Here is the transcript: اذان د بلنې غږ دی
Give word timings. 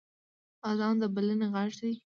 اذان 0.69 0.95
د 1.01 1.03
بلنې 1.15 1.47
غږ 1.53 1.71
دی 1.79 1.93